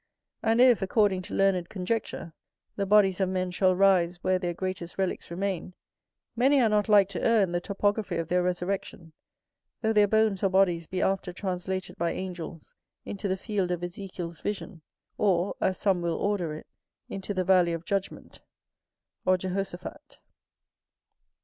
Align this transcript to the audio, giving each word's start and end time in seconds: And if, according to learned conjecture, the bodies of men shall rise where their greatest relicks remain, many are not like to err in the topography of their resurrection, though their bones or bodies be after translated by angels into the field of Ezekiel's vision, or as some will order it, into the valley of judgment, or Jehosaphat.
And 0.41 0.59
if, 0.59 0.81
according 0.81 1.21
to 1.21 1.35
learned 1.35 1.69
conjecture, 1.69 2.33
the 2.75 2.87
bodies 2.87 3.19
of 3.19 3.29
men 3.29 3.51
shall 3.51 3.75
rise 3.75 4.23
where 4.23 4.39
their 4.39 4.55
greatest 4.55 4.97
relicks 4.97 5.29
remain, 5.29 5.75
many 6.35 6.59
are 6.59 6.69
not 6.69 6.89
like 6.89 7.07
to 7.09 7.23
err 7.23 7.43
in 7.43 7.51
the 7.51 7.61
topography 7.61 8.17
of 8.17 8.27
their 8.27 8.41
resurrection, 8.41 9.13
though 9.83 9.93
their 9.93 10.07
bones 10.07 10.41
or 10.41 10.49
bodies 10.49 10.87
be 10.87 11.03
after 11.03 11.31
translated 11.31 11.97
by 11.97 12.13
angels 12.13 12.73
into 13.05 13.27
the 13.27 13.37
field 13.37 13.69
of 13.69 13.83
Ezekiel's 13.83 14.39
vision, 14.39 14.81
or 15.19 15.53
as 15.61 15.77
some 15.77 16.01
will 16.01 16.15
order 16.17 16.51
it, 16.55 16.65
into 17.07 17.31
the 17.31 17.43
valley 17.43 17.71
of 17.71 17.85
judgment, 17.85 18.41
or 19.23 19.37
Jehosaphat. 19.37 20.17